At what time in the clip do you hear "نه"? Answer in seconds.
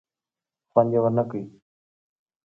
1.17-1.23